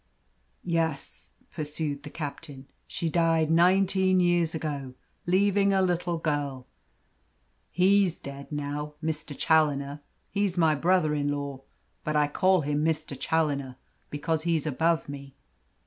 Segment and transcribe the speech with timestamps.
[0.65, 4.95] "Yes," pursued the captain, "she died nineteen years ago,
[5.27, 6.65] leaving a little girl.
[7.69, 9.35] He's dead now Mr.
[9.37, 10.01] Challoner.
[10.31, 11.61] He's my brother in law,
[12.03, 13.15] but I call him Mr.
[13.15, 13.75] Challoner,
[14.09, 15.35] because he's above me."